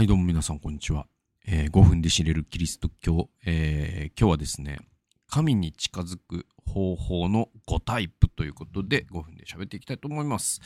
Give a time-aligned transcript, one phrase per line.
[0.00, 1.06] はい、どうも皆さん、こんにちは。
[1.46, 4.78] えー5分で知れるキリスト教、えー今日はですね、
[5.28, 10.62] 神に近づく方法の5タイプということで、5分で喋っていきたいと思います。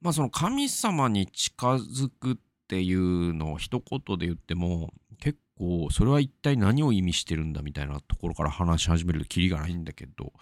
[0.00, 2.36] まあ、その神様に近づくっ
[2.68, 10.32] ていうのを一言で言っても、結構、それは一体何を意味してるんだみたいなところから話し始めるとキリがないんだけど、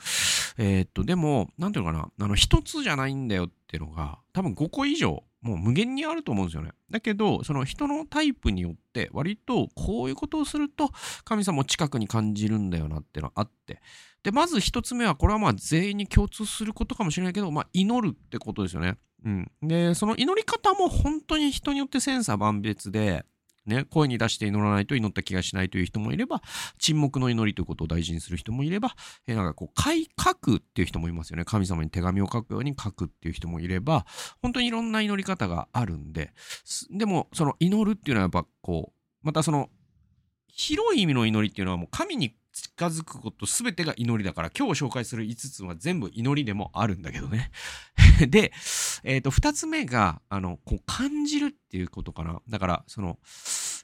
[0.59, 6.71] えーっと、でも、なんていうのかな、あの、一つじゃないんだよっていうのが、多分5個以上、もう無限にあると思うんですよね。
[6.89, 10.91] だけど、その人のタイプによって、割とこういうことをすると、
[11.25, 13.83] 神様を近くに感じるんだよなっていうのはあって。
[14.23, 18.97] で、まず一つ目は、これはまあ全員に共通することかもしれないけど、まあ祈るってことですよね。
[19.25, 19.51] うん。
[19.63, 23.25] で、その祈り方も本当に人によって千差万別で、
[23.67, 26.43] ね、声に出して祈らないと祈った気がしないという人もいれば、
[26.79, 28.95] 沈黙の祈りということを大事にする人もいれば、
[29.27, 31.45] えーなんかこう、改革っていう人もいますよね。
[31.45, 34.05] 神様に手紙を書くように書くっていう人もいれば、
[34.41, 36.33] 本当にいろんな祈り方があるんで、
[36.91, 39.71] でも、その祈るっていうのはやっぱこう、またその、
[40.49, 47.51] 広い意味の祈りっていうのはもう神に近づくこと全てが祈りだから、今日紹介する5つは全部祈りでもあるんだけどね。
[48.29, 48.53] で、
[49.05, 52.43] えっ、と、2つ目が、あの、こう感じるっていうことかな。
[52.49, 53.19] だから、その、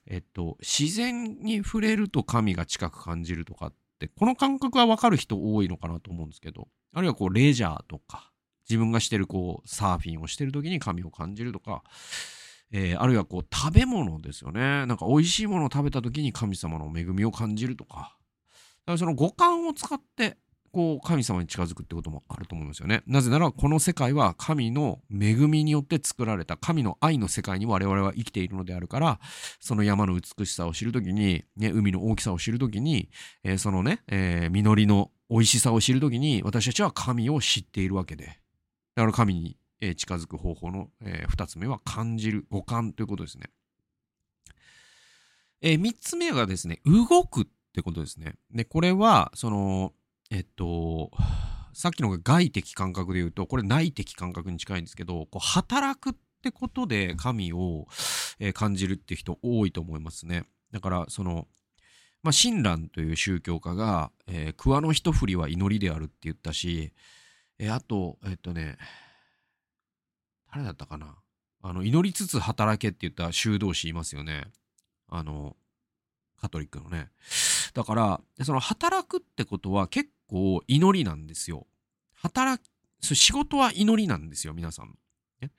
[0.07, 8.33] えっ、と、自然に触れると神が近く感じるとかって、この感覚はわかる人多いのかなと思うんですけど、あるいはこう、レジャーとか、
[8.69, 11.83] 自分がしてるこう、サーフィンをしてる時に神を感じるとか、
[12.71, 14.85] えーあるいはこう、食べ物ですよね。
[14.85, 18.18] なんか美味しいものを食べた時に神様の恵みを感じると、か
[18.93, 20.37] らその五感を使って、
[20.73, 23.03] こう、神様に近づくってこともあると思いますよね。
[23.07, 29.21] なぜなら、この世界は神の恵みによって作られた、神の愛の世界に我々は生きているのであるから、
[29.61, 33.11] その山の美しさを知るときに、ね、海の大きさを知るときに、
[33.45, 38.39] えーそのね、えー実りの美味しさを知るときに、私たちは神を知っているわけで。
[38.95, 39.57] だから神に、
[39.97, 43.51] 近づく方法の、えー二つ目は感じる、五感ということですね。
[45.63, 47.47] えー三つ目がですね、動くっ
[47.79, 48.35] ってことですね。
[48.51, 49.93] で、これは、その、
[50.31, 51.13] えっと、
[51.73, 57.87] さっきのが外的感覚で言うと、これ内的感覚に近いんですけど、こう働くってことで神を、
[58.41, 60.45] えー感じるって人多いと思いますね。
[60.73, 61.47] だから、その、
[62.25, 66.93] まあ、親鸞という宗教家が、えー桑の一振りは祈りであるって言ったし、
[67.61, 68.77] えーあと、えっとね、
[70.53, 71.15] 誰だったかな
[71.63, 74.51] あの、祈りつつ働けって言った修道士いますよね。
[75.09, 75.57] あの、
[76.41, 77.11] カトリックのね。
[77.79, 81.69] だから、その働くってことは結構祈りなんですよ。
[82.13, 82.69] 働き、
[83.01, 84.99] そう仕事は祈りなんですよ、皆さん。
[85.41, 85.53] ね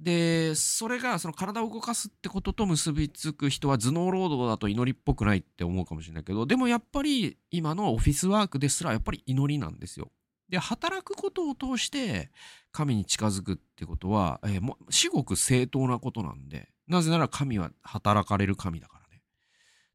[0.00, 10.10] で、それがその体を動かすってことと結びつく人は頭脳労働だと祈りっぽくないって思うかもしれないけど、でもやっぱり今のオフィスワークですらやっぱり祈りなんですよ。
[10.48, 12.32] で、働くことを通して
[12.72, 18.99] 神に近づくってことは、えーもう至極正当なことなんで、なぜなら神は働かれる神だから。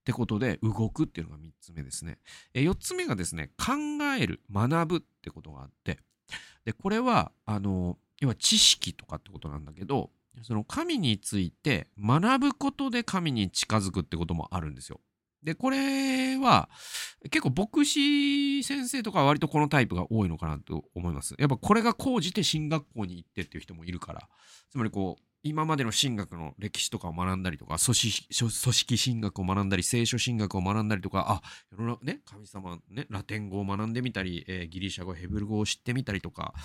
[0.06, 2.20] ってことで、動くっていうのが3つ目ですね。
[2.54, 3.74] え4つ目がですね、考
[4.20, 5.98] える、学ぶってことがあって、
[6.64, 10.12] で、これは、あの、要は知識とかってことなんだけど、
[10.44, 15.00] その神について学ぶことで神に近づくってこともあるんですよ。
[15.42, 16.70] で、これは
[17.32, 21.34] 結構牧師先生とかは割とこのタイプが多いのかなと思います。
[21.40, 24.28] やっぱこれが高じて進学校に行ってっていう人もいるから、
[24.70, 31.42] つまりこう、今までの神学の歴史とかを学んだりとか、組織組織神学を学んだり、聖書神学を学んだりとか、あ、
[31.72, 36.56] 世の中ね、神様ね、ラテン語を学んでみたり、えーギリシャ語、ヘブル語を知ってみたりとか、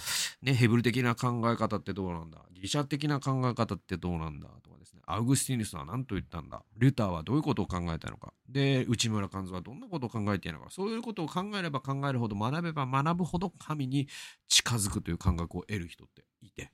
[0.40, 2.38] ね、ヘブル的な考え方ってどうなんだ？
[2.54, 4.48] ギリシャ的な考え方ってどうなんだ？
[4.62, 6.62] とかですね、アウグスティヌスは何と言ったんだ？
[6.78, 8.32] ルターはどういうことを考えたのか？
[8.48, 10.70] で、内村勘三はどんなことを考えているのか？
[10.70, 14.08] そういうことを考えれば考えるほど、学べば学ぶほど神に
[14.48, 16.70] 近づくという感覚を得る人っていて。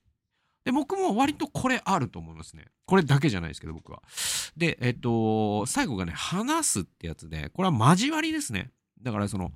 [0.66, 2.64] で、僕も割とこれあると思いますね。
[2.86, 4.02] これだけじゃないですけど、僕は。
[4.56, 8.72] で、えっと、最後がね、話すってやつで、これは交わりですね。
[9.00, 9.52] だからその、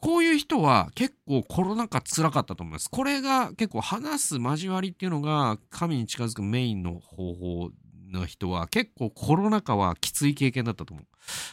[0.00, 2.88] こういう人は結構コロナ禍辛かったと思います。
[2.88, 7.70] これが結構話す交わりっていうのが神に近づくメインの方法
[8.10, 11.06] の人は結構コロナ禍はきつい経験だったと思う。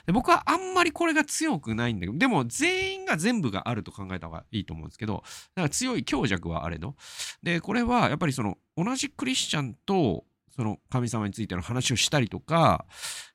[0.05, 5.23] で僕はあんまりこれが強くないんだけど、でも全員が全部があると考えた方がいいと思うんですけど、
[5.55, 6.95] だから強い強弱はあれど。
[7.43, 10.25] で、これはやっぱりその同じクリスチャンと
[10.55, 12.85] その神様についての話をしたりとか、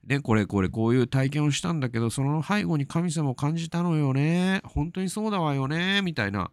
[0.04, 4.60] ね、これこれこういう体験をしたんだけど、その背後に神様を感じたのよね。
[4.64, 6.02] 本当にそうだわよね。
[6.02, 6.50] みたいな。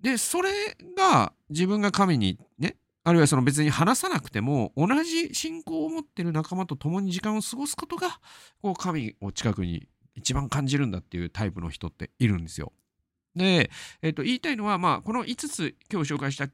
[0.00, 0.50] で、それ
[0.96, 2.76] が自分が神にね、
[3.08, 8.20] あるいはその別に話さなくても、同じ信仰を持ってる仲間と共に時間を過ごすことが、
[8.60, 12.70] こう神を近くに一番感じるんだっていうタイプの人っているんですよ。
[13.34, 13.70] で、
[14.02, 16.48] えっ、と、言いたいのは、まあ、この5つ今日紹介した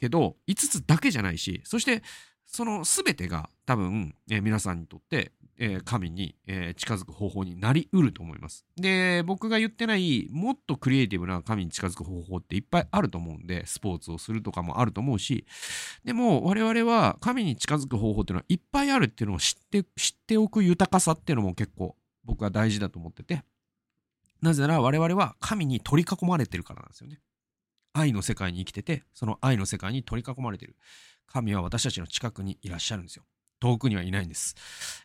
[0.00, 2.02] けど、5つだけじゃないし、そして、
[2.46, 8.64] その全てが多分、えー、皆さんにとって、えー、神に、えー、近づく方法になりうると思います。
[8.76, 15.44] で、僕が言ってないもっとクリエイティブな神に近づく方法っていっぱいあると思うんで、スポーツをするとかもあると思うし、
[16.04, 23.42] でも我々は神に近づく方法っていうのはいっぱいあるっていうのを知って、知っておく豊かさっていうのも結構僕は大事だと思ってて、
[24.40, 27.20] なぜなら我々は神に取り囲まれてるからなんですよね。
[27.92, 30.76] 愛の世界に生きてて、その愛の世界に取り囲まれてる。
[31.26, 33.24] 神は私たちの近くにいらっしゃるんですよ。
[33.60, 34.54] 遠くにはいないんです。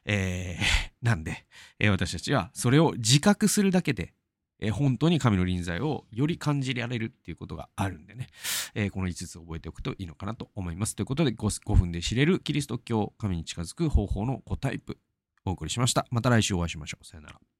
[0.06, 1.46] えー、 なんで、
[1.80, 4.14] えー、私たちはそれを自覚するだけで、
[4.60, 8.28] えー、本当に神の臨在をより感じられるっていうことがあるんでね、
[8.76, 10.96] えー、この5つ覚えておくといいのかなと思います。
[10.96, 15.00] ということで 5, 5分で知れるキリスト教神に近づく方法の5タイプ
[15.46, 16.08] お送りしました。
[16.12, 17.06] また来週お会いしましょう。
[17.06, 17.53] さよなら。